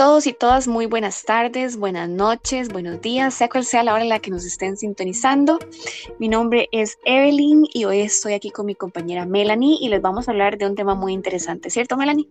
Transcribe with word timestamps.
todos 0.00 0.26
y 0.26 0.32
todas, 0.32 0.66
muy 0.66 0.86
buenas 0.86 1.26
tardes, 1.26 1.76
buenas 1.76 2.08
noches, 2.08 2.70
buenos 2.72 3.02
días, 3.02 3.34
sea 3.34 3.50
cual 3.50 3.66
sea 3.66 3.82
la 3.82 3.92
hora 3.92 4.02
en 4.02 4.08
la 4.08 4.18
que 4.18 4.30
nos 4.30 4.46
estén 4.46 4.78
sintonizando. 4.78 5.58
Mi 6.18 6.26
nombre 6.26 6.70
es 6.72 6.98
Evelyn 7.04 7.66
y 7.74 7.84
hoy 7.84 8.00
estoy 8.00 8.32
aquí 8.32 8.50
con 8.50 8.64
mi 8.64 8.74
compañera 8.74 9.26
Melanie 9.26 9.76
y 9.78 9.90
les 9.90 10.00
vamos 10.00 10.26
a 10.26 10.30
hablar 10.30 10.56
de 10.56 10.64
un 10.64 10.74
tema 10.74 10.94
muy 10.94 11.12
interesante, 11.12 11.68
¿cierto 11.68 11.98
Melanie? 11.98 12.26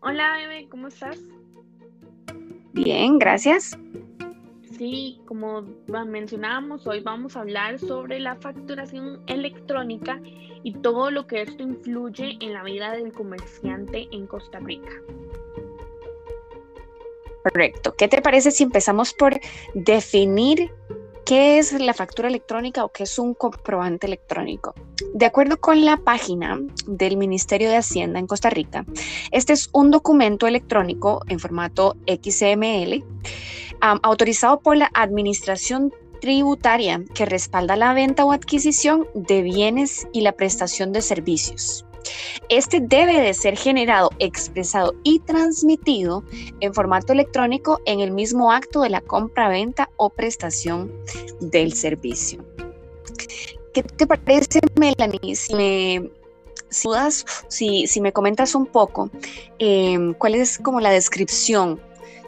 Hola 0.00 0.44
Eve, 0.44 0.68
¿cómo 0.68 0.88
estás? 0.88 1.18
Bien, 2.74 3.18
gracias. 3.18 3.78
Sí, 4.76 5.22
como 5.24 5.62
mencionábamos, 6.06 6.86
hoy 6.86 7.00
vamos 7.00 7.34
a 7.34 7.40
hablar 7.40 7.78
sobre 7.78 8.20
la 8.20 8.36
facturación 8.36 9.22
electrónica 9.26 10.20
y 10.64 10.74
todo 10.74 11.10
lo 11.10 11.26
que 11.26 11.40
esto 11.40 11.62
influye 11.62 12.36
en 12.42 12.52
la 12.52 12.62
vida 12.62 12.92
del 12.92 13.10
comerciante 13.10 14.06
en 14.12 14.26
Costa 14.26 14.58
Rica. 14.58 14.92
Correcto. 17.42 17.94
¿Qué 17.96 18.08
te 18.08 18.20
parece 18.20 18.50
si 18.50 18.64
empezamos 18.64 19.14
por 19.14 19.40
definir 19.74 20.72
qué 21.24 21.58
es 21.58 21.72
la 21.72 21.94
factura 21.94 22.28
electrónica 22.28 22.84
o 22.84 22.90
qué 22.90 23.04
es 23.04 23.18
un 23.18 23.34
comprobante 23.34 24.06
electrónico? 24.06 24.74
De 25.14 25.26
acuerdo 25.26 25.58
con 25.58 25.84
la 25.84 25.96
página 25.96 26.60
del 26.86 27.16
Ministerio 27.16 27.70
de 27.70 27.76
Hacienda 27.76 28.18
en 28.18 28.26
Costa 28.26 28.50
Rica, 28.50 28.84
este 29.30 29.52
es 29.52 29.70
un 29.72 29.90
documento 29.90 30.46
electrónico 30.46 31.22
en 31.28 31.38
formato 31.40 31.96
XML 32.06 33.04
autorizado 33.80 34.60
por 34.60 34.76
la 34.76 34.90
Administración 34.92 35.92
tributaria 36.20 37.02
que 37.14 37.24
respalda 37.24 37.76
la 37.76 37.94
venta 37.94 38.24
o 38.24 38.32
adquisición 38.32 39.08
de 39.14 39.42
bienes 39.42 40.06
y 40.12 40.20
la 40.20 40.32
prestación 40.32 40.92
de 40.92 41.00
servicios. 41.00 41.86
Este 42.48 42.80
debe 42.80 43.20
de 43.20 43.34
ser 43.34 43.56
generado, 43.56 44.10
expresado 44.18 44.94
y 45.02 45.20
transmitido 45.20 46.24
en 46.60 46.74
formato 46.74 47.12
electrónico 47.12 47.80
en 47.86 48.00
el 48.00 48.10
mismo 48.10 48.52
acto 48.52 48.82
de 48.82 48.90
la 48.90 49.00
compra, 49.00 49.48
venta 49.48 49.90
o 49.96 50.10
prestación 50.10 50.92
del 51.40 51.72
servicio. 51.72 52.44
¿Qué 53.72 53.82
te 53.84 54.06
parece, 54.06 54.60
Melanie? 54.78 55.36
Si 55.36 55.54
me, 55.54 56.10
si, 57.48 58.00
me 58.00 58.12
comentas 58.12 58.54
un 58.54 58.66
poco, 58.66 59.10
em, 59.58 60.12
¿cuál 60.14 60.34
es 60.34 60.58
como 60.58 60.80
la 60.80 60.90
descripción 60.90 61.80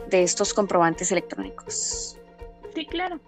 de 0.09 0.23
estos 0.23 0.55
comprobantes 0.55 1.11
electrónicos? 1.11 2.19
Sí, 2.75 2.87
claro. 2.87 3.19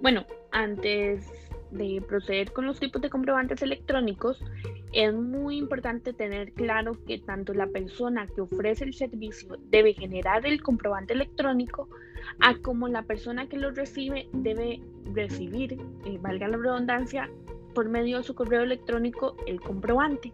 Bueno, 0.00 0.26
antes 0.50 1.24
de 1.70 2.02
proceder 2.06 2.52
con 2.52 2.66
los 2.66 2.78
tipos 2.80 3.00
de 3.00 3.10
comprobantes 3.10 3.62
electrónicos, 3.62 4.38
es 4.92 5.14
muy 5.14 5.56
importante 5.56 6.12
tener 6.12 6.52
claro 6.52 6.92
que 7.06 7.18
tanto 7.18 7.54
la 7.54 7.66
persona 7.66 8.26
que 8.26 8.42
ofrece 8.42 8.84
el 8.84 8.94
servicio 8.94 9.56
debe 9.70 9.94
generar 9.94 10.46
el 10.46 10.62
comprobante 10.62 11.14
electrónico, 11.14 11.88
a 12.40 12.56
como 12.58 12.88
la 12.88 13.02
persona 13.02 13.48
que 13.48 13.56
lo 13.56 13.70
recibe 13.70 14.28
debe 14.32 14.80
recibir, 15.14 15.78
eh, 16.04 16.18
valga 16.20 16.48
la 16.48 16.58
redundancia, 16.58 17.30
por 17.74 17.88
medio 17.88 18.18
de 18.18 18.22
su 18.22 18.34
correo 18.34 18.62
electrónico 18.62 19.34
el 19.46 19.60
comprobante. 19.60 20.32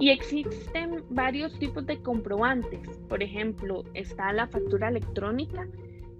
Y 0.00 0.10
existen 0.10 1.04
varios 1.10 1.56
tipos 1.58 1.86
de 1.86 2.00
comprobantes. 2.02 2.80
Por 3.08 3.22
ejemplo, 3.22 3.84
está 3.94 4.32
la 4.32 4.48
factura 4.48 4.88
electrónica, 4.88 5.68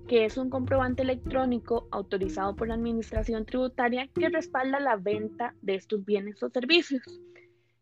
que 0.06 0.25
es 0.25 0.37
un 0.37 0.48
comprobante 0.48 1.03
electrónico 1.03 1.87
autorizado 1.91 2.56
por 2.56 2.69
la 2.69 2.75
Administración 2.75 3.45
Tributaria 3.45 4.09
que 4.15 4.28
respalda 4.28 4.81
la 4.81 4.97
venta 4.97 5.55
de 5.61 5.75
estos 5.75 6.05
bienes 6.05 6.43
o 6.43 6.48
servicios. 6.48 7.03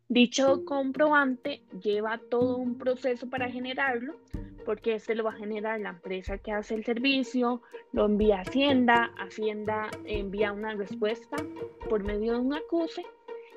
Dicho 0.09 0.63
comprobante 0.63 1.61
lleva 1.83 2.17
todo 2.29 2.55
un 2.55 2.77
proceso 2.77 3.29
para 3.29 3.49
generarlo, 3.49 4.15
porque 4.65 4.95
este 4.95 5.15
lo 5.15 5.25
va 5.25 5.31
a 5.31 5.37
generar 5.37 5.81
la 5.81 5.89
empresa 5.89 6.37
que 6.37 6.53
hace 6.53 6.75
el 6.75 6.85
servicio, 6.85 7.61
lo 7.91 8.05
envía 8.05 8.37
a 8.37 8.41
Hacienda, 8.41 9.11
Hacienda 9.17 9.89
envía 10.05 10.53
una 10.53 10.73
respuesta 10.75 11.35
por 11.89 12.03
medio 12.03 12.33
de 12.33 12.39
un 12.39 12.53
acuse 12.53 13.05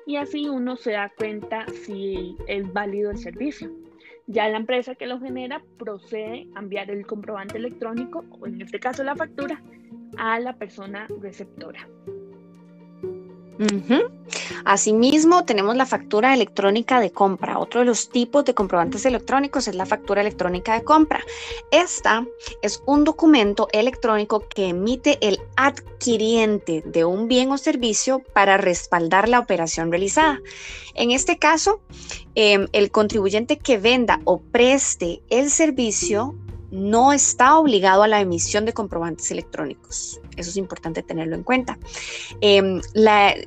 y 0.05 0.17
así 0.17 0.49
uno 0.49 0.75
se 0.75 0.91
da 0.91 1.13
cuenta 1.17 1.65
si 1.67 2.35
es 2.47 2.71
válido 2.73 3.11
el 3.11 3.17
servicio. 3.17 3.71
Ya 4.27 4.49
la 4.49 4.57
empresa 4.57 4.95
que 4.95 5.07
lo 5.07 5.21
genera 5.21 5.63
procede 5.77 6.47
a 6.55 6.59
enviar 6.59 6.91
el 6.91 7.05
comprobante 7.05 7.57
electrónico, 7.57 8.25
o 8.29 8.45
en 8.45 8.61
este 8.61 8.79
caso 8.79 9.03
la 9.03 9.15
factura, 9.15 9.61
a 10.17 10.39
la 10.39 10.57
persona 10.57 11.07
receptora. 11.21 11.87
Asimismo, 14.65 15.43
tenemos 15.45 15.75
la 15.75 15.85
factura 15.85 16.33
electrónica 16.33 16.99
de 16.99 17.11
compra. 17.11 17.59
Otro 17.59 17.81
de 17.81 17.85
los 17.85 18.09
tipos 18.09 18.45
de 18.45 18.53
comprobantes 18.53 19.05
electrónicos 19.05 19.67
es 19.67 19.75
la 19.75 19.85
factura 19.85 20.21
electrónica 20.21 20.73
de 20.73 20.83
compra. 20.83 21.21
Esta 21.71 22.25
es 22.61 22.81
un 22.85 23.03
documento 23.03 23.67
electrónico 23.71 24.47
que 24.47 24.69
emite 24.69 25.17
el 25.21 25.39
adquiriente 25.57 26.83
de 26.85 27.05
un 27.05 27.27
bien 27.27 27.51
o 27.51 27.57
servicio 27.57 28.19
para 28.33 28.57
respaldar 28.57 29.27
la 29.27 29.39
operación 29.39 29.91
realizada. 29.91 30.39
En 30.93 31.11
este 31.11 31.37
caso, 31.37 31.81
em, 32.35 32.67
el 32.71 32.91
contribuyente 32.91 33.57
que 33.57 33.77
venda 33.77 34.19
o 34.25 34.39
preste 34.39 35.21
el 35.29 35.49
servicio 35.49 36.35
no 36.71 37.11
está 37.11 37.57
obligado 37.57 38.03
a 38.03 38.07
la 38.07 38.21
emisión 38.21 38.65
de 38.65 38.73
comprobantes 38.73 39.29
electrónicos. 39.31 40.21
Eso 40.37 40.49
es 40.49 40.57
importante 40.57 41.03
tenerlo 41.03 41.35
en 41.35 41.43
cuenta. 41.43 41.77
Em, 42.39 42.81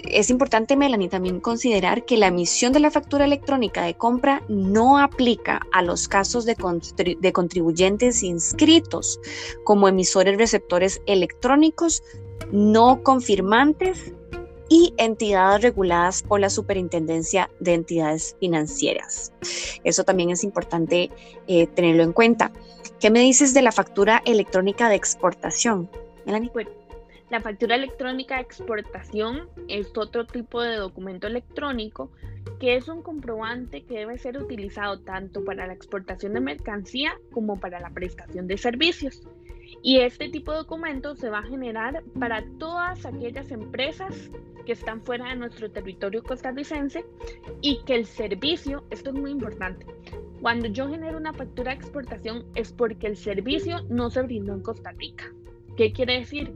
es 0.05 0.31
importante, 0.31 0.77
Melanie, 0.77 1.09
también 1.09 1.41
considerar 1.41 2.05
que 2.05 2.19
la 2.19 2.29
emisión 2.29 2.73
de 2.73 2.81
la 2.81 2.91
factura 2.91 3.25
electrónica 3.25 3.83
de 3.83 3.95
compra 3.95 4.43
no 4.49 4.99
aplica 4.99 5.62
a 5.73 5.83
los 5.83 6.07
casos 6.07 6.45
de, 6.45 6.55
contribuyentes 7.33 8.23
inscritos 8.23 9.19
como 9.65 9.89
emisores 9.89 10.37
receptores 10.37 11.01
electrónicos 11.06 12.03
no 12.53 13.03
confirmantes 13.03 14.12
y 14.69 14.95
entidades 14.97 15.62
reguladas 15.62 16.23
por 16.23 16.41
la 16.41 16.51
Superintendencia 16.51 17.51
de 17.61 17.75
Entidades 17.75 18.37
Financieras. 18.41 19.33
Eso 19.85 20.05
también 20.05 20.31
es 20.31 20.45
importante 20.45 21.11
eh, 21.47 21.67
tenerlo 21.69 22.03
en 22.03 22.12
cuenta. 22.12 22.53
¿Qué 23.04 23.10
me 23.10 23.20
dices 23.20 23.53
de 23.53 23.60
la 23.60 23.70
factura 23.70 24.22
electrónica 24.25 24.88
de 24.88 24.94
exportación? 24.94 25.91
Melanie. 26.25 26.50
la 27.28 27.42
factura 27.42 27.75
electrónica 27.75 28.37
de 28.37 28.41
exportación 28.41 29.47
es 29.69 29.92
otro 29.94 30.25
tipo 30.26 30.62
de 30.62 30.76
documento 30.76 31.26
electrónico 31.26 32.10
que 32.59 32.76
es 32.76 32.88
un 32.88 33.03
comprobante 33.03 33.82
que 33.82 33.98
debe 33.98 34.16
ser 34.16 34.38
utilizado 34.38 35.00
tanto 35.00 35.44
para 35.44 35.66
la 35.66 35.75
exportación 35.75 36.32
de 36.32 36.41
mercancía 36.41 37.12
como 37.31 37.60
para 37.60 37.78
la 37.78 37.91
prestación 37.91 38.47
de 38.47 38.56
servicios. 38.56 39.20
Y 39.82 40.00
este 40.00 40.31
tipo 40.31 40.53
de 40.53 40.59
documento 40.60 41.14
se 41.14 41.28
va 41.28 41.41
a 41.41 41.43
generar 41.43 42.03
para 42.19 42.43
todas 42.59 43.04
aquellas 43.04 43.50
empresas 43.50 44.31
que 44.64 44.72
están 44.72 45.03
fuera 45.03 45.28
de 45.28 45.37
nuestro 45.37 45.70
territorio 45.70 46.22
costarricense 46.22 47.04
y 47.60 47.82
que 47.84 47.97
el 47.97 48.06
servicio, 48.06 48.82
esto 48.88 49.10
es 49.10 49.16
muy 49.16 49.31
importante, 49.31 49.84
cuando 50.44 50.66
yo 50.69 50.91
genero 50.91 51.16
una 51.16 51.32
factura 51.32 51.71
de 51.71 51.78
exportación 51.78 52.44
es 52.55 52.71
porque 52.71 53.06
el 53.06 53.16
servicio 53.16 53.81
no 53.88 54.10
se 54.10 54.21
brindó 54.21 54.53
en 54.53 54.60
Costa 54.60 54.93
Rica. 54.93 55.32
¿Qué 55.75 55.91
quiere 55.94 56.19
decir? 56.19 56.53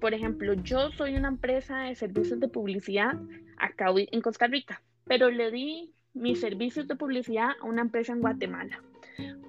Por 0.00 0.14
ejemplo, 0.14 0.54
yo 0.54 0.90
soy 0.92 1.14
una 1.14 1.28
empresa 1.28 1.80
de 1.80 1.94
servicios 1.94 2.40
de 2.40 2.48
publicidad 2.48 3.20
acá 3.58 3.92
en 3.94 4.22
Costa 4.22 4.46
Rica, 4.46 4.80
pero 5.04 5.28
le 5.28 5.50
di 5.50 5.92
mis 6.14 6.40
servicios 6.40 6.88
de 6.88 6.96
publicidad 6.96 7.50
a 7.60 7.66
una 7.66 7.82
empresa 7.82 8.14
en 8.14 8.22
Guatemala. 8.22 8.82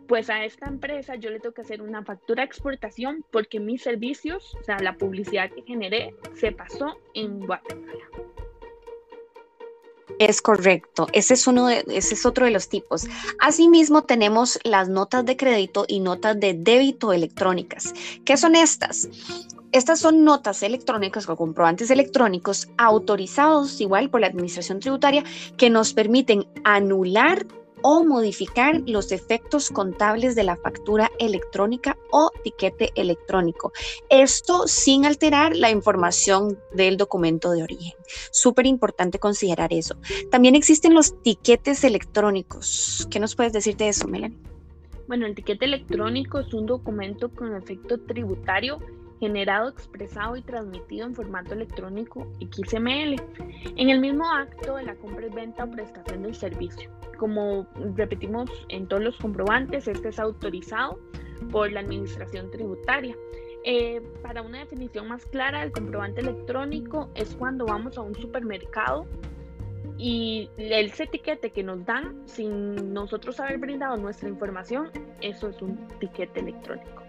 Pues 0.09 0.29
a 0.29 0.43
esta 0.43 0.67
empresa 0.67 1.15
yo 1.15 1.29
le 1.29 1.39
tengo 1.39 1.55
que 1.55 1.61
hacer 1.61 1.81
una 1.81 2.03
factura 2.03 2.43
de 2.43 2.47
exportación 2.47 3.23
porque 3.31 3.61
mis 3.61 3.81
servicios, 3.81 4.55
o 4.59 4.63
sea, 4.65 4.77
la 4.79 4.97
publicidad 4.97 5.51
que 5.51 5.61
generé, 5.61 6.13
se 6.33 6.51
pasó 6.51 6.97
en 7.13 7.39
Guatemala. 7.39 8.09
Es 10.19 10.41
correcto, 10.41 11.07
ese 11.13 11.33
es, 11.33 11.47
uno 11.47 11.67
de, 11.67 11.85
ese 11.87 12.13
es 12.13 12.25
otro 12.25 12.45
de 12.45 12.51
los 12.51 12.67
tipos. 12.67 13.07
Asimismo, 13.39 14.03
tenemos 14.03 14.59
las 14.65 14.89
notas 14.89 15.25
de 15.25 15.37
crédito 15.37 15.85
y 15.87 16.01
notas 16.01 16.37
de 16.37 16.53
débito 16.53 17.13
electrónicas. 17.13 17.93
¿Qué 18.25 18.35
son 18.35 18.55
estas? 18.55 19.07
Estas 19.71 19.99
son 19.99 20.25
notas 20.25 20.61
electrónicas 20.61 21.29
o 21.29 21.37
comprobantes 21.37 21.89
electrónicos 21.89 22.67
autorizados 22.77 23.79
igual 23.79 24.09
por 24.09 24.19
la 24.19 24.27
Administración 24.27 24.81
Tributaria 24.81 25.23
que 25.57 25.69
nos 25.69 25.93
permiten 25.93 26.45
anular 26.65 27.45
o 27.81 28.03
modificar 28.03 28.81
los 28.85 29.11
efectos 29.11 29.69
contables 29.69 30.35
de 30.35 30.43
la 30.43 30.55
factura 30.55 31.11
electrónica 31.19 31.97
o 32.11 32.31
tiquete 32.43 32.91
electrónico. 32.95 33.71
Esto 34.09 34.67
sin 34.67 35.05
alterar 35.05 35.55
la 35.55 35.69
información 35.71 36.59
del 36.73 36.97
documento 36.97 37.51
de 37.51 37.63
origen. 37.63 37.93
Súper 38.31 38.65
importante 38.65 39.19
considerar 39.19 39.73
eso. 39.73 39.95
También 40.31 40.55
existen 40.55 40.93
los 40.93 41.21
tiquetes 41.21 41.83
electrónicos. 41.83 43.07
¿Qué 43.09 43.19
nos 43.19 43.35
puedes 43.35 43.53
decir 43.53 43.77
de 43.77 43.89
eso, 43.89 44.07
Melanie? 44.07 44.37
Bueno, 45.07 45.25
el 45.25 45.33
tiquete 45.33 45.65
electrónico 45.65 46.39
es 46.39 46.53
un 46.53 46.67
documento 46.67 47.29
con 47.29 47.55
efecto 47.55 47.99
tributario 47.99 48.79
generado, 49.19 49.69
expresado 49.69 50.35
y 50.37 50.41
transmitido 50.41 51.05
en 51.05 51.15
formato 51.15 51.53
electrónico 51.53 52.27
XML 52.39 53.21
en 53.75 53.89
el 53.89 53.99
mismo 53.99 54.29
acto 54.31 54.75
de 54.75 54.83
la 54.83 54.95
compra, 54.95 55.27
venta 55.33 55.65
o 55.65 55.71
prestación 55.71 56.23
del 56.23 56.35
servicio. 56.35 56.89
Como 57.17 57.67
repetimos 57.95 58.49
en 58.69 58.87
todos 58.87 59.03
los 59.03 59.17
comprobantes, 59.17 59.87
este 59.87 60.09
es 60.09 60.19
autorizado 60.19 60.99
por 61.51 61.71
la 61.71 61.81
Administración 61.81 62.49
Tributaria. 62.51 63.15
Eh, 63.65 64.01
para 64.21 64.41
una 64.41 64.59
definición 64.59 65.09
más 65.09 65.25
clara, 65.25 65.63
el 65.63 65.71
comprobante 65.71 66.21
electrónico 66.21 67.09
es 67.15 67.35
cuando 67.35 67.65
vamos 67.65 67.97
a 67.97 68.01
un 68.01 68.15
supermercado 68.15 69.05
y 69.97 70.49
el 70.57 70.93
etiquete 70.97 71.51
que 71.51 71.61
nos 71.61 71.85
dan 71.85 72.21
sin 72.25 72.93
nosotros 72.93 73.37
haber 73.41 73.57
brindado 73.57 73.97
nuestra 73.97 74.29
información, 74.29 74.89
eso 75.19 75.49
es 75.49 75.61
un 75.61 75.77
tiquete 75.99 76.39
electrónico. 76.39 77.03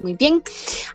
Muy 0.00 0.14
bien. 0.14 0.42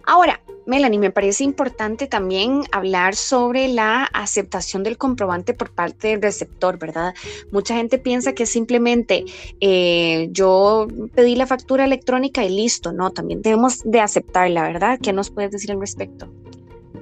Ahora, 0.05 0.39
Melanie, 0.65 0.99
me 0.99 1.09
parece 1.09 1.43
importante 1.43 2.05
también 2.05 2.61
hablar 2.71 3.15
sobre 3.15 3.69
la 3.69 4.03
aceptación 4.03 4.83
del 4.83 4.97
comprobante 4.97 5.55
por 5.55 5.71
parte 5.71 6.09
del 6.09 6.21
receptor, 6.21 6.77
¿verdad? 6.77 7.15
Mucha 7.51 7.75
gente 7.75 7.97
piensa 7.97 8.33
que 8.33 8.45
simplemente 8.45 9.25
eh, 9.61 10.29
yo 10.31 10.87
pedí 11.15 11.35
la 11.35 11.47
factura 11.47 11.85
electrónica 11.85 12.43
y 12.43 12.49
listo, 12.49 12.91
¿no? 12.91 13.09
También 13.09 13.41
debemos 13.41 13.81
de 13.83 13.99
aceptarla, 13.99 14.61
¿verdad? 14.61 14.99
¿Qué 15.01 15.11
nos 15.11 15.31
puedes 15.31 15.49
decir 15.49 15.71
al 15.71 15.79
respecto? 15.79 16.31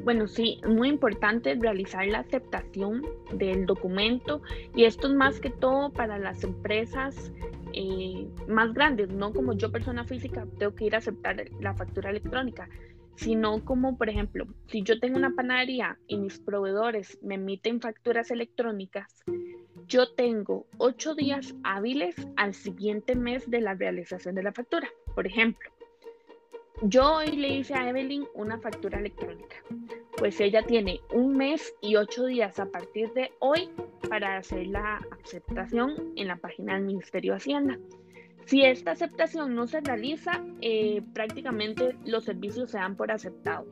Bueno, 0.06 0.30
sí, 0.30 0.62
muy 0.66 0.88
importante 0.88 1.54
realizar 1.60 2.08
la 2.08 2.20
aceptación 2.20 3.06
del 3.34 3.66
documento 3.66 4.42
y 4.74 4.86
esto 4.86 5.08
es 5.08 5.14
más 5.14 5.42
que 5.42 5.50
todo 5.50 5.92
para 5.92 6.18
las 6.18 6.46
empresas 6.46 7.34
eh, 7.74 8.28
más 8.48 8.74
grandes, 8.74 9.10
no 9.10 9.34
como 9.34 9.54
yo 9.54 9.72
persona 9.72 10.04
física 10.06 10.46
tengo 10.58 10.76
que 10.76 10.86
ir 10.86 10.96
a 10.96 11.00
aceptar 11.00 11.44
la 11.60 11.74
factura 11.74 12.10
electrónica, 12.10 12.70
sino 13.16 13.64
como 13.66 13.98
por 13.98 14.10
ejemplo, 14.10 14.46
si 14.68 14.84
yo 14.84 15.00
tengo 15.00 15.18
una 15.18 15.36
panadería 15.36 15.98
y 16.08 16.18
mis 16.18 16.40
proveedores 16.40 17.18
me 17.22 17.36
emiten 17.36 17.82
facturas 17.82 18.32
electrónicas, 18.32 19.24
yo 19.88 20.14
tengo 20.14 20.68
ocho 20.78 21.16
días 21.16 21.56
hábiles 21.64 22.16
al 22.36 22.54
siguiente 22.54 23.16
mes 23.16 23.50
de 23.50 23.62
la 23.62 23.74
realización 23.74 24.36
de 24.36 24.44
la 24.44 24.52
factura. 24.52 24.90
Por 25.16 25.26
ejemplo, 25.26 25.72
yo 26.84 27.16
hoy 27.16 27.32
le 27.32 27.50
hice 27.50 27.74
a 27.74 27.90
Evelyn 27.90 28.26
una 28.36 28.60
factura 28.60 29.00
electrónica. 29.00 29.56
Pues 30.18 30.40
ella 30.42 30.64
tiene 30.64 31.00
un 31.14 31.38
mes 31.38 31.74
y 31.80 31.96
ocho 31.96 32.26
días 32.26 32.60
a 32.60 32.66
partir 32.66 33.14
de 33.14 33.32
hoy 33.40 33.70
para 34.10 34.38
hacer 34.38 34.68
la 34.68 35.00
aceptación 35.24 36.14
en 36.16 36.28
la 36.28 36.38
página 36.38 36.74
del 36.74 36.86
Ministerio 36.86 37.34
de 37.34 37.38
Hacienda. 37.38 37.80
Si 38.46 38.64
esta 38.64 38.92
aceptación 38.92 39.54
no 39.54 39.68
se 39.68 39.82
realiza, 39.82 40.44
eh, 40.62 41.04
prácticamente 41.14 41.96
los 42.06 42.24
servicios 42.24 42.72
se 42.72 42.78
dan 42.78 42.96
por 42.96 43.12
aceptados. 43.12 43.68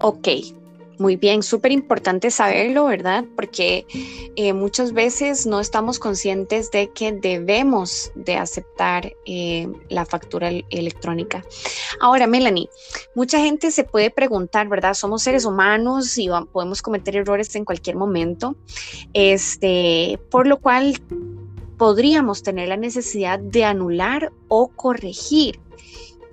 Ok, 0.00 0.28
muy 1.00 1.16
bien, 1.16 1.42
súper 1.42 1.72
importante 1.72 2.30
saberlo, 2.30 2.84
¿verdad? 2.84 3.24
Porque 3.34 3.86
eh, 4.36 4.52
muchas 4.52 4.92
veces 4.92 5.46
no 5.46 5.58
estamos 5.58 5.98
conscientes 5.98 6.70
de 6.70 6.90
que 6.90 7.10
debemos 7.12 8.12
de 8.14 8.36
aceptar 8.36 9.10
eh, 9.24 9.66
la 9.88 10.04
factura 10.04 10.50
electrónica. 10.68 11.42
Ahora, 12.00 12.26
Melanie, 12.26 12.68
mucha 13.14 13.38
gente 13.38 13.70
se 13.70 13.84
puede 13.84 14.10
preguntar, 14.10 14.68
¿verdad? 14.68 14.92
Somos 14.92 15.22
seres 15.22 15.46
humanos 15.46 16.18
y 16.18 16.28
podemos 16.52 16.82
cometer 16.82 17.16
errores 17.16 17.54
en 17.56 17.64
cualquier 17.64 17.96
momento, 17.96 18.56
este, 19.14 20.20
por 20.30 20.46
lo 20.46 20.58
cual 20.58 21.00
podríamos 21.78 22.42
tener 22.42 22.68
la 22.68 22.76
necesidad 22.76 23.38
de 23.38 23.64
anular 23.64 24.32
o 24.48 24.68
corregir 24.68 25.58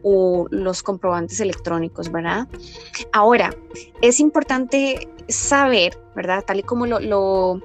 o 0.03 0.47
los 0.51 0.83
comprobantes 0.83 1.39
electrónicos, 1.39 2.11
¿verdad? 2.11 2.47
Ahora, 3.11 3.55
es 4.01 4.19
importante 4.19 5.07
saber, 5.27 5.97
¿verdad? 6.15 6.43
Tal 6.45 6.59
y 6.59 6.63
como 6.63 6.85
lo, 6.85 6.99
lo 6.99 7.61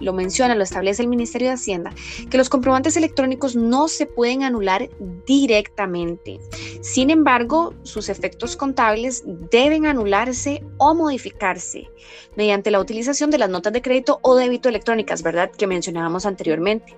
lo 0.00 0.12
menciona, 0.12 0.54
lo 0.54 0.62
establece 0.62 1.02
el 1.02 1.08
Ministerio 1.08 1.48
de 1.48 1.54
Hacienda, 1.54 1.92
que 2.30 2.38
los 2.38 2.48
comprobantes 2.48 2.96
electrónicos 2.96 3.56
no 3.56 3.88
se 3.88 4.06
pueden 4.06 4.42
anular 4.42 4.88
directamente. 5.26 6.38
Sin 6.82 7.10
embargo, 7.10 7.74
sus 7.82 8.08
efectos 8.08 8.56
contables 8.56 9.24
deben 9.50 9.86
anularse 9.86 10.62
o 10.78 10.94
modificarse 10.94 11.88
mediante 12.36 12.70
la 12.70 12.80
utilización 12.80 13.30
de 13.30 13.38
las 13.38 13.50
notas 13.50 13.72
de 13.72 13.82
crédito 13.82 14.18
o 14.22 14.36
débito 14.36 14.68
electrónicas, 14.68 15.22
¿verdad? 15.22 15.50
Que 15.50 15.66
mencionábamos 15.66 16.26
anteriormente. 16.26 16.94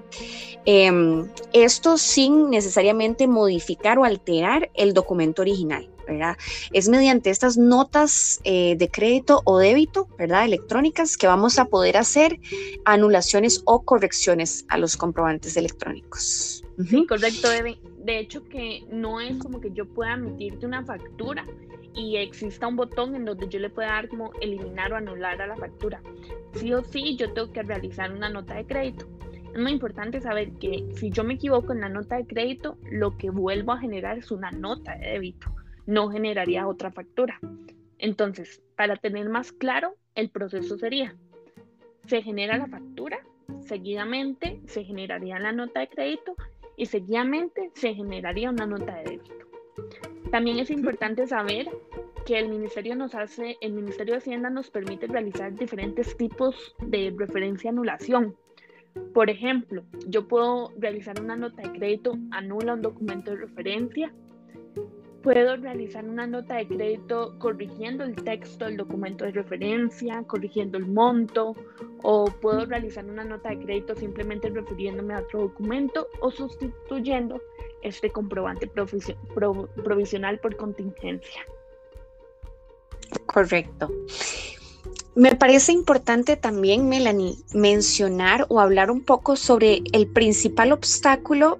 Em, 0.65 1.29
esto 1.53 1.97
sin 1.97 2.51
necesariamente 2.51 3.27
modificar 3.27 3.99
o 3.99 4.05
alterar 4.05 4.71
el 4.75 4.93
documento 4.93 5.43
original. 5.43 5.89
Es 6.73 6.89
mediante 6.89 7.31
estas 7.31 7.57
notas 7.57 8.41
eh, 8.45 8.77
de 8.77 8.89
crédito 8.89 9.43
o 9.45 9.59
débito, 9.59 10.09
¿verdad? 10.19 10.45
Electrónicas 10.45 11.17
que 11.17 11.27
vamos 11.27 11.59
a 11.59 11.67
poder 11.67 11.97
hacer 11.97 12.39
anulaciones 12.85 13.63
o 13.65 13.83
correcciones 13.83 14.65
a 14.69 14.79
los 14.79 14.97
comprobantes 14.97 15.57
electrónicos. 15.57 16.65
Sí, 16.89 17.07
correcto, 17.07 17.49
De 17.51 18.19
hecho, 18.19 18.45
que 18.45 18.85
no 18.91 19.21
es 19.21 19.37
como 19.39 19.61
que 19.61 19.71
yo 19.73 19.85
pueda 19.87 20.15
emitirte 20.15 20.65
una 20.65 20.85
factura 20.85 21.45
y 21.95 22.17
exista 22.17 22.69
un 22.69 22.77
botón 22.77 23.17
en 23.17 23.25
donde 23.25 23.49
yo 23.49 23.59
le 23.59 23.71
pueda 23.71 23.89
dar 23.89 24.09
como 24.09 24.31
eliminar 24.41 24.93
o 24.93 24.97
anular 24.97 25.43
a 25.43 25.47
la 25.47 25.57
factura. 25.57 26.01
Sí 26.55 26.73
o 26.73 26.85
sí, 26.85 27.17
yo 27.17 27.33
tengo 27.33 27.53
que 27.53 27.63
realizar 27.63 28.13
una 28.13 28.29
nota 28.29 28.55
de 28.55 28.65
crédito. 28.65 29.07
Es 29.53 29.61
muy 29.61 29.73
importante 29.73 30.21
saber 30.21 30.53
que 30.53 30.87
si 30.95 31.11
yo 31.11 31.25
me 31.25 31.35
equivoco 31.35 31.73
en 31.73 31.81
la 31.81 31.89
nota 31.89 32.17
de 32.17 32.27
crédito, 32.27 32.79
lo 32.91 33.17
que 33.17 33.31
vuelvo 33.31 33.73
a 33.73 33.79
generar 33.79 34.19
es 34.19 34.31
una 34.31 34.51
nota 34.53 34.97
de 34.97 35.07
débito 35.13 35.53
no 35.89 36.11
generaría 36.11 36.69
otra 36.69 36.91
factura. 36.91 37.41
Entonces, 37.99 38.63
para 38.77 38.97
tener 38.97 39.31
más 39.31 39.53
claro, 39.53 39.97
el 40.15 40.29
proceso 40.29 40.77
sería, 40.77 41.17
se 42.07 42.21
genera 42.21 42.59
la 42.59 42.67
factura, 42.67 43.21
seguidamente 43.61 44.61
se 44.67 44.85
generaría 44.85 45.39
la 45.39 45.53
nota 45.53 45.81
de 45.81 45.89
crédito 45.89 46.37
y 46.77 46.87
seguidamente 46.87 47.71
se 47.73 47.95
generaría 47.95 48.51
una 48.51 48.67
nota 48.67 48.97
de 48.97 49.05
débito. 49.05 49.35
También 50.31 50.59
es 50.59 50.71
importante 50.71 51.27
saber 51.27 51.67
que 52.27 52.39
el 52.39 52.51
ministerio 52.51 52.95
nos 52.95 53.15
hace, 53.15 53.57
el 53.63 53.73
Ministerio 53.73 54.13
de 54.13 54.19
Hacienda 54.19 54.51
nos 54.51 54.71
permite 54.71 55.07
realizar 55.07 55.55
diferentes 55.55 56.15
tipos 56.19 56.75
de 56.83 57.15
referencia 57.17 57.71
anulación. 57.71 58.37
Por 59.15 59.31
ejemplo, 59.31 59.85
yo 60.07 60.29
puedo 60.29 60.71
realizar 60.77 61.19
una 61.19 61.37
nota 61.37 61.63
de 61.63 61.73
crédito, 61.73 62.19
anula 62.31 62.75
un 62.75 62.83
documento 62.83 63.31
de 63.31 63.39
referencia, 63.39 64.13
Puedo 65.23 65.57
realizar 65.57 66.05
una 66.05 66.27
nota 66.27 66.57
de 66.57 66.69
crédito 66.69 67.35
corrigiendo 67.39 68.05
el 68.05 68.15
texto 68.15 68.67
del 68.67 68.77
documento 68.77 69.25
de 69.25 69.33
referencia, 69.33 70.23
corrigiendo 70.27 70.79
el 70.79 70.87
monto, 70.87 71.57
o 72.03 72.27
puedo 72.27 72.65
realizar 72.67 73.05
una 73.05 73.25
nota 73.25 73.51
de 73.51 73.59
crédito 73.59 73.97
simplemente 73.97 74.49
refiriéndome 74.49 75.15
a 75.15 75.21
otro 75.21 75.41
documento 75.41 76.09
o 76.21 76.31
sustituyendo 76.31 77.43
este 77.83 78.11
comprobante 78.11 78.69
provisional 78.69 80.39
por 80.39 80.57
contingencia. 80.57 81.43
Correcto. 83.27 83.91
Me 85.15 85.35
parece 85.35 85.73
importante 85.73 86.37
también, 86.37 86.89
Melanie, 86.89 87.39
mencionar 87.53 88.47
o 88.49 88.61
hablar 88.61 88.91
un 88.91 89.05
poco 89.05 89.35
sobre 89.35 89.83
el 89.93 90.07
principal 90.07 90.71
obstáculo 90.71 91.59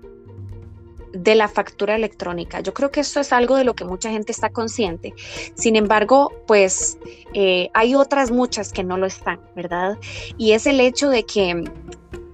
de 1.13 1.35
la 1.35 1.49
factura 1.49 1.95
electrónica. 1.95 2.61
Yo 2.61 2.75
creo 2.75 2.91
que 2.91 3.01
esto 3.01 3.21
es 3.21 3.33
algo 3.33 3.57
de 3.57 3.65
lo 3.65 3.75
que 3.75 3.85
mucha 3.85 4.11
gente 4.11 4.33
está 4.33 4.51
consciente. 4.51 5.15
Sin 5.55 5.77
embargo, 5.77 6.33
pues 6.47 6.99
eh, 7.35 7.71
hay 7.75 7.95
otras 7.95 8.31
muchas 8.31 8.73
que 8.73 8.85
no 8.85 8.97
lo 8.97 9.07
están, 9.07 9.41
¿verdad? 9.55 9.99
Y 10.37 10.53
es 10.53 10.67
el 10.67 10.81
hecho 10.81 11.09
de 11.09 11.25
que 11.25 11.65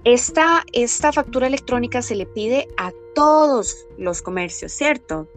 esta, 0.03 0.63
esta 0.71 1.11
factura 1.11 1.47
electrónica 1.47 2.01
se 2.01 2.15
le 2.15 2.25
pide 2.25 2.67
a 2.77 2.91
todos 3.15 3.85
los 3.97 4.21
comercios, 4.21 4.71
¿cierto? 4.71 5.27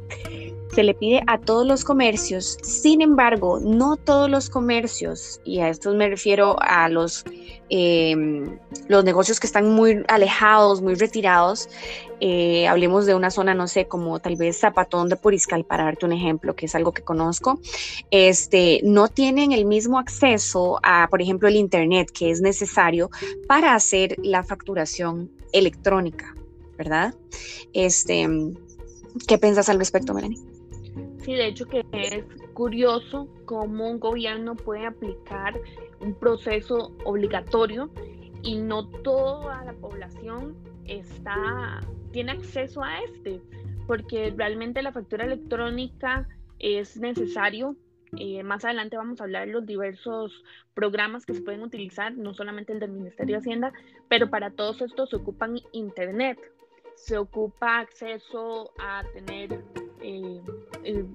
Se 0.78 0.84
le 0.84 0.94
pide 0.94 1.24
a 1.26 1.38
todos 1.38 1.66
los 1.66 1.84
comercios. 1.84 2.56
Sin 2.62 3.00
embargo, 3.00 3.58
no 3.58 3.96
todos 3.96 4.30
los 4.30 4.48
comercios, 4.48 5.40
y 5.44 5.58
a 5.58 5.70
esto 5.70 5.92
me 5.92 6.08
refiero 6.08 6.54
a 6.60 6.88
los, 6.88 7.24
em, 7.68 8.60
los 8.86 9.02
negocios 9.02 9.40
que 9.40 9.48
están 9.48 9.72
muy 9.74 10.04
alejados, 10.06 10.80
muy 10.80 10.94
retirados, 10.94 11.68
eh, 12.20 12.68
hablemos 12.68 13.06
de 13.06 13.16
una 13.16 13.32
zona, 13.32 13.54
no 13.54 13.66
sé, 13.66 13.88
como 13.88 14.20
tal 14.20 14.36
vez 14.36 14.60
Zapatón 14.60 15.08
de 15.08 15.16
Puriscal, 15.16 15.64
para 15.64 15.82
darte 15.82 16.06
un 16.06 16.12
ejemplo, 16.12 16.54
que 16.54 16.66
es 16.66 16.76
algo 16.76 16.92
que 16.92 17.02
conozco, 17.02 17.58
este, 18.12 18.80
no 18.84 19.08
tienen 19.08 19.50
el 19.50 19.64
mismo 19.64 19.98
acceso 19.98 20.78
a, 20.84 21.08
por 21.10 21.20
ejemplo, 21.20 21.48
el 21.48 21.56
Internet 21.56 22.12
que 22.12 22.30
es 22.30 22.40
necesario 22.40 23.10
para 23.48 23.74
hacer 23.74 24.14
la 24.22 24.44
facturación 24.44 25.28
electrónica, 25.52 26.36
¿verdad? 26.76 27.16
Este, 27.72 28.28
¿Qué 29.26 29.38
piensas 29.38 29.68
al 29.68 29.80
respecto, 29.80 30.14
Melanie? 30.14 30.57
Sí, 31.28 31.34
de 31.34 31.48
hecho 31.48 31.66
que 31.66 31.84
es 31.92 32.24
curioso 32.54 33.28
cómo 33.44 33.90
un 33.90 34.00
gobierno 34.00 34.56
puede 34.56 34.86
aplicar 34.86 35.60
un 36.00 36.14
proceso 36.14 36.96
obligatorio 37.04 37.90
y 38.42 38.56
no 38.56 38.88
toda 38.88 39.62
la 39.62 39.74
población 39.74 40.56
está 40.86 41.80
tiene 42.12 42.32
acceso 42.32 42.82
a 42.82 43.00
este, 43.00 43.42
porque 43.86 44.32
realmente 44.34 44.80
la 44.80 44.90
factura 44.90 45.26
electrónica 45.26 46.26
es 46.60 46.96
necesario. 46.96 47.76
Eh, 48.16 48.42
más 48.42 48.64
adelante 48.64 48.96
vamos 48.96 49.20
a 49.20 49.24
hablar 49.24 49.48
de 49.48 49.52
los 49.52 49.66
diversos 49.66 50.42
programas 50.72 51.26
que 51.26 51.34
se 51.34 51.42
pueden 51.42 51.62
utilizar, 51.62 52.16
no 52.16 52.32
solamente 52.32 52.72
el 52.72 52.80
del 52.80 52.92
Ministerio 52.92 53.34
de 53.34 53.40
Hacienda, 53.40 53.72
pero 54.08 54.30
para 54.30 54.50
todos 54.52 54.80
estos 54.80 55.10
se 55.10 55.16
ocupan 55.16 55.60
Internet, 55.72 56.38
se 56.94 57.18
ocupa 57.18 57.80
acceso 57.80 58.72
a 58.78 59.02
tener 59.12 59.62
eh, 60.02 60.40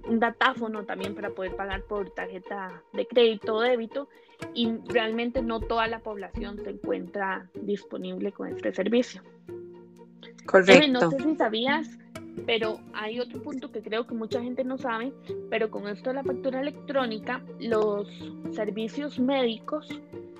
un 0.07 0.19
datáfono 0.19 0.83
también 0.85 1.15
para 1.15 1.29
poder 1.31 1.55
pagar 1.55 1.83
por 1.83 2.09
tarjeta 2.11 2.83
de 2.93 3.07
crédito 3.07 3.55
o 3.55 3.61
débito 3.61 4.09
y 4.53 4.69
realmente 4.87 5.41
no 5.41 5.59
toda 5.59 5.87
la 5.87 5.99
población 5.99 6.59
se 6.63 6.71
encuentra 6.71 7.49
disponible 7.53 8.31
con 8.31 8.49
este 8.49 8.73
servicio. 8.73 9.21
Correcto. 10.45 10.87
no 10.91 11.11
sé 11.11 11.19
si 11.19 11.35
sabías, 11.35 11.97
pero 12.45 12.79
hay 12.93 13.19
otro 13.19 13.41
punto 13.41 13.71
que 13.71 13.81
creo 13.81 14.05
que 14.05 14.15
mucha 14.15 14.41
gente 14.41 14.63
no 14.63 14.77
sabe, 14.77 15.13
pero 15.49 15.69
con 15.69 15.87
esto 15.87 16.09
de 16.09 16.15
la 16.15 16.23
factura 16.23 16.61
electrónica, 16.61 17.41
los 17.59 18.07
servicios 18.51 19.19
médicos 19.19 19.87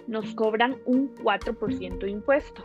nos 0.07 0.33
cobran 0.35 0.77
un 0.85 1.13
4% 1.15 1.99
de 1.99 2.09
impuesto. 2.09 2.61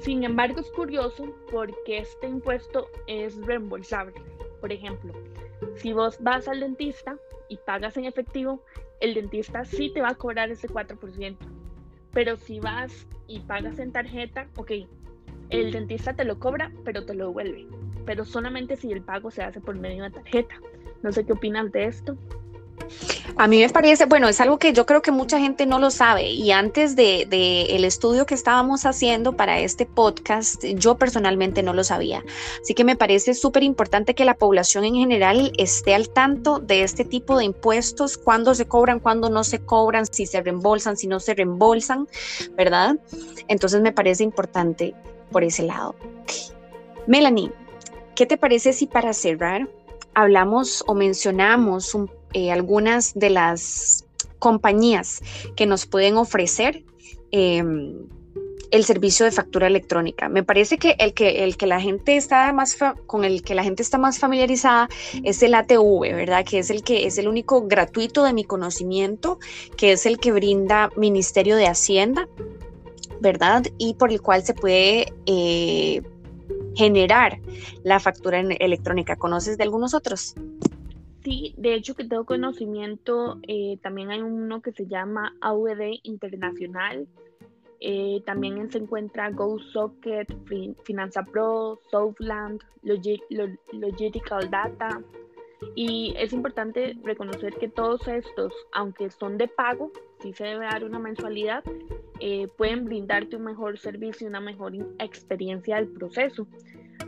Sin 0.00 0.24
embargo, 0.24 0.60
es 0.60 0.70
curioso 0.70 1.34
porque 1.50 1.98
este 1.98 2.28
impuesto 2.28 2.88
es 3.06 3.36
reembolsable. 3.44 4.14
Por 4.62 4.70
ejemplo, 4.70 5.12
si 5.74 5.92
vos 5.92 6.16
vas 6.20 6.46
al 6.46 6.60
dentista 6.60 7.16
y 7.48 7.56
pagas 7.56 7.96
en 7.96 8.04
efectivo, 8.04 8.62
el 9.00 9.12
dentista 9.12 9.64
sí 9.64 9.90
te 9.92 10.00
va 10.00 10.10
a 10.10 10.14
cobrar 10.14 10.52
ese 10.52 10.68
4%. 10.68 11.36
Pero 12.12 12.36
si 12.36 12.60
vas 12.60 13.08
y 13.26 13.40
pagas 13.40 13.80
en 13.80 13.90
tarjeta, 13.90 14.46
ok, 14.54 14.70
el 15.50 15.72
dentista 15.72 16.14
te 16.14 16.24
lo 16.24 16.38
cobra, 16.38 16.70
pero 16.84 17.04
te 17.04 17.12
lo 17.12 17.26
devuelve. 17.26 17.66
Pero 18.06 18.24
solamente 18.24 18.76
si 18.76 18.92
el 18.92 19.02
pago 19.02 19.32
se 19.32 19.42
hace 19.42 19.60
por 19.60 19.74
medio 19.74 20.04
de 20.04 20.10
tarjeta. 20.10 20.54
No 21.02 21.10
sé 21.10 21.26
qué 21.26 21.32
opinas 21.32 21.72
de 21.72 21.86
esto. 21.86 22.16
A 23.36 23.48
mí 23.48 23.60
me 23.60 23.68
parece, 23.70 24.04
bueno, 24.06 24.28
es 24.28 24.40
algo 24.40 24.58
que 24.58 24.72
yo 24.72 24.84
creo 24.84 25.00
que 25.00 25.10
mucha 25.10 25.38
gente 25.38 25.64
no 25.64 25.78
lo 25.78 25.90
sabe 25.90 26.30
y 26.30 26.52
antes 26.52 26.96
de, 26.96 27.22
el 27.70 27.84
estudio 27.84 28.26
que 28.26 28.34
estábamos 28.34 28.84
haciendo 28.84 29.36
para 29.36 29.58
este 29.60 29.86
podcast, 29.86 30.62
yo 30.64 30.96
personalmente 30.96 31.62
no 31.62 31.72
lo 31.72 31.82
sabía. 31.82 32.22
Así 32.60 32.74
que 32.74 32.84
me 32.84 32.96
parece 32.96 33.34
súper 33.34 33.62
importante 33.62 34.14
que 34.14 34.24
la 34.24 34.34
población 34.34 34.84
en 34.84 34.94
general 34.94 35.52
esté 35.56 35.94
al 35.94 36.10
tanto 36.10 36.58
de 36.58 36.82
este 36.82 37.04
tipo 37.04 37.38
de 37.38 37.44
impuestos, 37.44 38.18
cuándo 38.18 38.54
se 38.54 38.66
cobran, 38.66 39.00
cuándo 39.00 39.30
no 39.30 39.44
se 39.44 39.60
cobran, 39.60 40.06
si 40.06 40.26
se 40.26 40.42
reembolsan, 40.42 40.96
si 40.96 41.06
no 41.06 41.18
se 41.18 41.34
reembolsan, 41.34 42.08
¿verdad? 42.56 42.96
Entonces 43.48 43.80
me 43.80 43.92
parece 43.92 44.24
importante 44.24 44.94
por 45.30 45.42
ese 45.42 45.62
lado. 45.62 45.94
Melanie, 47.06 47.50
¿qué 48.14 48.26
te 48.26 48.36
parece 48.36 48.72
si 48.72 48.86
para 48.86 49.12
cerrar 49.14 49.68
hablamos 50.14 50.84
o 50.86 50.94
mencionamos 50.94 51.94
un 51.94 52.10
eh, 52.32 52.50
algunas 52.50 53.14
de 53.14 53.30
las 53.30 54.04
compañías 54.38 55.22
que 55.56 55.66
nos 55.66 55.86
pueden 55.86 56.16
ofrecer 56.16 56.84
em, 57.30 57.94
el 58.72 58.84
servicio 58.84 59.26
de 59.26 59.32
factura 59.32 59.66
electrónica. 59.66 60.28
Me 60.28 60.42
parece 60.42 60.78
que 60.78 60.96
el 60.98 61.12
que, 61.12 61.44
el 61.44 61.56
que 61.56 61.66
la 61.66 61.80
gente 61.80 62.16
está 62.16 62.52
más 62.52 62.76
con 63.06 63.24
el 63.24 63.42
que 63.42 63.54
la 63.54 63.62
gente 63.62 63.82
está 63.82 63.98
más 63.98 64.18
familiarizada 64.18 64.88
es 65.22 65.42
el 65.42 65.54
ATV, 65.54 66.00
¿verdad? 66.00 66.44
Que 66.44 66.58
es 66.58 66.70
el 66.70 66.82
que 66.82 67.06
es 67.06 67.18
el 67.18 67.28
único 67.28 67.68
gratuito 67.68 68.24
de 68.24 68.32
mi 68.32 68.44
conocimiento, 68.44 69.38
que 69.76 69.92
es 69.92 70.06
el 70.06 70.18
que 70.18 70.32
brinda 70.32 70.90
Ministerio 70.96 71.54
de 71.56 71.66
Hacienda, 71.66 72.26
¿verdad? 73.20 73.64
Y 73.76 73.94
por 73.94 74.10
el 74.10 74.22
cual 74.22 74.42
se 74.42 74.54
puede 74.54 75.12
eh, 75.26 76.02
generar 76.74 77.40
la 77.84 78.00
factura 78.00 78.40
electrónica. 78.40 79.16
¿Conoces 79.16 79.58
de 79.58 79.64
algunos 79.64 79.92
otros? 79.92 80.34
Sí, 81.24 81.54
de 81.56 81.74
hecho 81.74 81.94
que 81.94 82.04
tengo 82.04 82.24
conocimiento, 82.24 83.38
eh, 83.46 83.78
también 83.80 84.10
hay 84.10 84.22
uno 84.22 84.60
que 84.60 84.72
se 84.72 84.86
llama 84.86 85.36
AVD 85.40 86.00
Internacional, 86.02 87.06
eh, 87.78 88.22
también 88.26 88.70
se 88.72 88.78
encuentra 88.78 89.30
GoSocket, 89.30 90.28
Finanza 90.84 91.24
Pro, 91.24 91.80
Southland, 91.90 92.60
Logical 92.82 94.50
Data. 94.50 95.00
Y 95.76 96.12
es 96.18 96.32
importante 96.32 96.96
reconocer 97.04 97.54
que 97.54 97.68
todos 97.68 98.08
estos, 98.08 98.52
aunque 98.72 99.08
son 99.10 99.38
de 99.38 99.46
pago, 99.46 99.92
sí 100.20 100.32
se 100.32 100.44
debe 100.44 100.64
dar 100.64 100.82
una 100.82 100.98
mensualidad, 100.98 101.62
eh, 102.18 102.48
pueden 102.56 102.84
brindarte 102.84 103.36
un 103.36 103.44
mejor 103.44 103.78
servicio 103.78 104.26
y 104.26 104.30
una 104.30 104.40
mejor 104.40 104.74
experiencia 104.98 105.76
del 105.76 105.88
proceso 105.88 106.48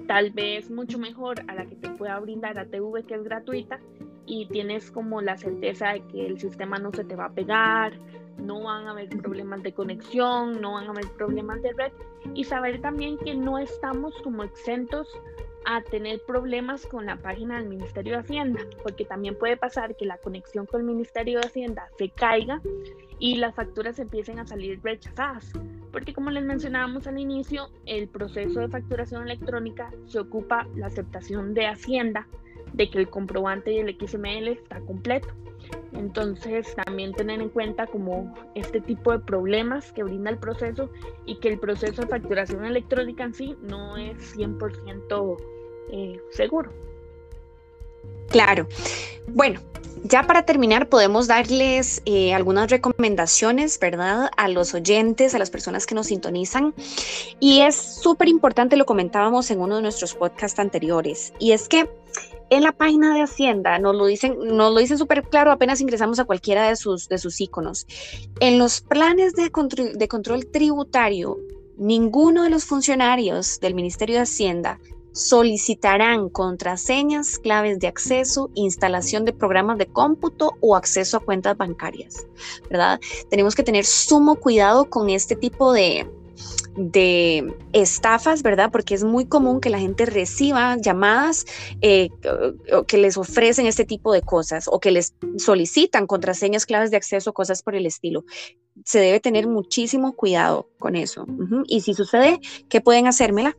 tal 0.07 0.31
vez 0.31 0.71
mucho 0.71 0.99
mejor 0.99 1.41
a 1.49 1.55
la 1.55 1.67
que 1.67 1.77
te 1.77 1.89
pueda 1.91 2.19
brindar 2.21 2.59
ATV 2.59 3.07
que 3.07 3.15
es 3.15 3.23
gratuita 3.23 3.81
y 4.27 4.47
tienes 4.47 4.91
como 4.91 5.21
la 5.21 5.37
certeza 5.37 5.93
de 5.93 6.03
que 6.07 6.27
el 6.27 6.39
sistema 6.39 6.79
no 6.79 6.93
se 6.93 7.05
te 7.05 7.17
va 7.17 7.27
a 7.27 7.33
pegar, 7.33 7.93
no 8.39 8.63
van 8.63 8.87
a 8.87 8.91
haber 8.91 9.09
problemas 9.09 9.63
de 9.63 9.73
conexión, 9.73 10.61
no 10.61 10.73
van 10.73 10.87
a 10.87 10.91
haber 10.91 11.09
problemas 11.13 11.63
de 11.63 11.73
red 11.73 11.93
y 12.35 12.45
saber 12.45 12.81
también 12.81 13.19
que 13.19 13.35
no 13.35 13.59
estamos 13.59 14.15
como 14.23 14.43
exentos 14.43 15.09
a 15.67 15.81
tener 15.83 16.21
problemas 16.27 16.85
con 16.87 17.07
la 17.07 17.17
página 17.17 17.59
del 17.59 17.69
Ministerio 17.69 18.15
de 18.15 18.21
Hacienda, 18.21 18.61
porque 18.83 19.05
también 19.05 19.39
puede 19.39 19.57
pasar 19.57 19.97
que 19.97 20.05
la 20.05 20.19
conexión 20.19 20.67
con 20.67 20.81
el 20.81 20.87
Ministerio 20.87 21.41
de 21.41 21.47
Hacienda 21.47 21.89
se 21.97 22.11
caiga 22.11 22.61
y 23.19 23.37
las 23.37 23.55
facturas 23.55 23.99
empiecen 23.99 24.39
a 24.39 24.47
salir 24.47 24.81
rechazadas 24.83 25.53
porque 25.95 26.13
como 26.13 26.31
les 26.31 26.45
mencionábamos 26.45 27.07
al 27.07 27.21
inicio, 27.21 27.71
el 27.87 28.09
proceso 28.09 28.59
de 28.59 28.67
facturación 28.67 29.23
electrónica 29.23 29.93
se 30.07 30.19
ocupa 30.19 30.67
la 30.75 30.89
aceptación 30.89 31.55
de 31.55 31.69
Hacienda 31.69 32.27
de 32.75 32.91
que 32.91 32.99
el 32.99 33.09
comprobante 33.09 33.73
y 33.73 33.79
el 33.79 33.97
XML 33.97 34.49
está 34.49 34.81
completo. 34.81 35.29
Entonces, 35.93 36.75
también 36.85 37.13
tener 37.13 37.41
en 37.41 37.49
cuenta 37.49 37.87
como 37.87 38.35
este 38.55 38.81
tipo 38.81 39.13
de 39.13 39.21
problemas 39.21 39.93
que 39.93 40.03
brinda 40.03 40.31
el 40.31 40.39
proceso 40.39 40.91
y 41.25 41.37
que 41.37 41.49
el 41.49 41.59
proceso 41.59 42.03
de 42.03 42.09
facturación 42.09 42.65
electrónica 42.65 43.25
en 43.25 43.35
sí 43.35 43.57
no 43.63 43.97
es 43.97 44.37
100% 44.37 45.37
eh, 45.91 46.21
seguro. 46.31 46.71
Claro. 48.29 48.67
Bueno, 49.29 49.61
ya 50.03 50.25
para 50.25 50.45
terminar, 50.45 50.89
podemos 50.89 51.29
darles 51.29 52.03
eh, 52.05 52.35
algunas 52.35 52.71
recomendaciones, 52.71 53.79
¿verdad? 53.79 54.31
A 54.37 54.49
los 54.49 54.75
oyentes, 54.75 55.35
a 55.35 55.39
las 55.39 55.51
personas 55.51 55.87
que 55.87 55.95
nos 55.95 56.09
sintonizan. 56.09 56.75
Y 57.41 57.61
es 57.61 57.77
súper 57.77 58.29
importante, 58.29 58.77
lo 58.77 58.85
comentábamos 58.85 59.51
en 59.51 59.61
uno 59.61 59.77
de 59.77 59.83
nuestros 59.83 60.15
podcasts 60.15 60.59
anteriores, 60.59 61.33
y 61.39 61.53
es 61.53 61.69
que 61.69 61.89
en 62.51 62.63
la 62.63 62.73
página 62.73 63.15
de 63.15 63.23
Hacienda 63.23 63.79
nos 63.79 63.95
lo 63.95 64.07
dicen, 64.07 64.37
nos 64.39 64.73
lo 64.73 64.79
dicen 64.79 64.99
súper 64.99 65.23
claro 65.23 65.51
apenas 65.51 65.81
ingresamos 65.81 66.19
a 66.19 66.25
cualquiera 66.25 66.69
de 66.69 66.77
sus, 66.77 67.09
de 67.09 67.19
sus 67.19 67.41
iconos. 67.41 67.87
En 68.41 68.59
los 68.59 68.81
planes 68.81 69.35
de 69.35 69.51
de 69.95 70.09
control 70.09 70.47
tributario, 70.47 71.39
ninguno 71.77 72.45
de 72.45 72.51
los 72.51 72.65
funcionarios 72.65 73.61
del 73.61 73.75
Ministerio 73.75 74.17
de 74.17 74.23
Hacienda 74.23 74.79
solicitarán 75.15 76.29
contraseñas, 76.29 77.39
claves 77.39 77.79
de 77.79 77.87
acceso, 77.87 78.51
instalación 78.55 79.25
de 79.25 79.33
programas 79.33 79.79
de 79.79 79.87
cómputo 79.87 80.57
o 80.61 80.75
acceso 80.75 81.17
a 81.17 81.21
cuentas 81.21 81.57
bancarias, 81.57 82.27
¿verdad? 82.69 83.01
Tenemos 83.31 83.55
que 83.55 83.63
tener 83.63 83.85
sumo 83.85 84.35
cuidado 84.35 84.91
con 84.91 85.09
este 85.11 85.37
tipo 85.37 85.73
de, 85.73 86.11
de 86.77 87.55
estafas, 87.73 88.43
¿verdad? 88.43 88.71
Porque 88.71 88.95
es 88.95 89.05
muy 89.05 89.27
común 89.27 89.61
que 89.61 89.71
la 89.71 89.79
gente 89.79 90.07
reciba 90.07 90.77
llamadas 90.77 91.47
eh, 91.81 92.11
que 92.87 92.99
les 92.99 93.17
ofrecen 93.17 93.67
este 93.67 93.85
tipo 93.85 94.13
de 94.13 94.23
cosas 94.23 94.69
o 94.69 94.81
que 94.81 94.91
les 94.91 95.15
solicitan 95.39 96.07
contraseñas, 96.07 96.67
claves 96.67 96.91
de 96.91 96.97
acceso, 96.97 97.33
cosas 97.33 97.63
por 97.63 97.75
el 97.75 97.87
estilo. 97.87 98.25
Se 98.85 98.99
debe 98.99 99.21
tener 99.21 99.47
muchísimo 99.47 100.15
cuidado 100.15 100.69
con 100.79 100.97
eso. 100.97 101.27
Y 101.67 101.83
si 101.83 101.95
sucede, 101.95 102.41
¿qué 102.69 102.81
pueden 102.81 103.07
hacérmela? 103.07 103.57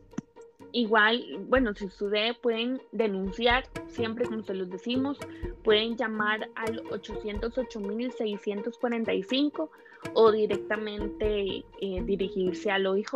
Igual, 0.72 1.24
bueno, 1.48 1.74
si 1.74 1.88
sucede, 1.88 2.34
pueden 2.34 2.82
denunciar, 2.92 3.64
siempre 3.86 4.26
como 4.26 4.42
se 4.42 4.52
los 4.54 4.68
decimos, 4.70 5.18
pueden 5.62 5.96
llamar 5.96 6.50
al 6.54 6.82
808.645 6.84 9.70
o 10.14 10.32
directamente 10.32 11.64
eh, 11.80 12.02
dirigirse 12.04 12.70
al 12.70 12.86
OIJ. 12.86 13.12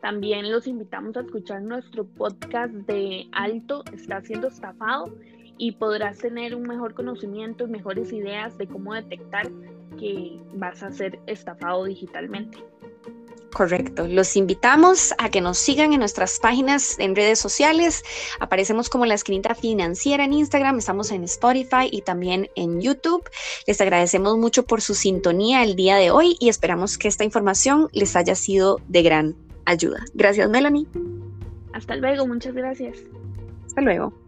También 0.00 0.50
los 0.50 0.66
invitamos 0.66 1.16
a 1.16 1.20
escuchar 1.20 1.62
nuestro 1.62 2.04
podcast 2.04 2.72
de 2.72 3.28
Alto 3.32 3.84
está 3.92 4.20
siendo 4.20 4.48
estafado 4.48 5.14
y 5.56 5.72
podrás 5.72 6.18
tener 6.18 6.54
un 6.54 6.62
mejor 6.62 6.94
conocimiento 6.94 7.64
y 7.64 7.70
mejores 7.70 8.12
ideas 8.12 8.58
de 8.58 8.66
cómo 8.66 8.94
detectar 8.94 9.50
que 9.98 10.38
vas 10.54 10.82
a 10.82 10.90
ser 10.90 11.20
estafado 11.26 11.84
digitalmente. 11.84 12.58
Correcto. 13.54 14.08
Los 14.08 14.34
invitamos 14.36 15.14
a 15.16 15.30
que 15.30 15.40
nos 15.40 15.58
sigan 15.58 15.92
en 15.92 16.00
nuestras 16.00 16.40
páginas 16.40 16.98
en 16.98 17.14
redes 17.14 17.38
sociales. 17.38 18.02
Aparecemos 18.40 18.88
como 18.88 19.06
la 19.06 19.14
esquinita 19.14 19.54
financiera 19.54 20.24
en 20.24 20.32
Instagram, 20.32 20.78
estamos 20.78 21.12
en 21.12 21.22
Spotify 21.22 21.88
y 21.88 22.02
también 22.02 22.50
en 22.56 22.80
YouTube. 22.80 23.22
Les 23.68 23.80
agradecemos 23.80 24.36
mucho 24.38 24.66
por 24.66 24.80
su 24.80 24.94
sintonía 24.94 25.62
el 25.62 25.76
día 25.76 25.94
de 25.96 26.10
hoy 26.10 26.36
y 26.40 26.48
esperamos 26.48 26.98
que 26.98 27.06
esta 27.06 27.22
información 27.22 27.88
les 27.92 28.16
haya 28.16 28.34
sido 28.34 28.80
de 28.88 29.02
gran 29.02 29.36
ayuda. 29.66 30.04
Gracias, 30.14 30.50
Melanie. 30.50 30.88
Hasta 31.72 31.94
luego, 31.94 32.26
muchas 32.26 32.54
gracias. 32.54 32.98
Hasta 33.66 33.82
luego. 33.82 34.23